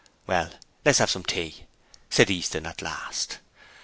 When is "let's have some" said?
0.83-1.21